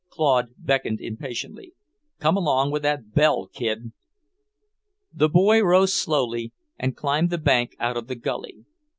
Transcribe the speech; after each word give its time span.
Claude 0.09 0.55
beckoned 0.57 0.99
impatiently. 0.99 1.75
"Come 2.17 2.35
along 2.35 2.71
with 2.71 2.81
that 2.81 3.13
bell, 3.13 3.45
kid." 3.45 3.91
The 5.13 5.29
boy 5.29 5.61
rose 5.63 5.93
slowly 5.93 6.53
and 6.79 6.97
climbed 6.97 7.29
the 7.29 7.37
bank 7.37 7.75
out 7.79 7.97
of 7.97 8.07
the 8.07 8.15
gully. 8.15 8.65